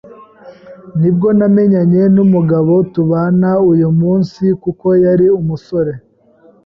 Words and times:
nibwo 0.99 1.27
namenyanye 1.37 2.01
n’umugabo 2.15 2.73
tubana 2.93 3.49
uyu 3.71 3.89
munsi 3.99 4.43
kuko 4.63 4.87
yari 5.03 5.25
umusore 5.39 5.93